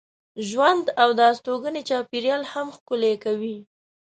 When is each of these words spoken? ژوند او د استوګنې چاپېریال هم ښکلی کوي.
ژوند 0.47 0.85
او 1.01 1.09
د 1.17 1.19
استوګنې 1.31 1.81
چاپېریال 1.89 2.43
هم 2.53 2.67
ښکلی 2.75 3.13
کوي. 3.23 3.57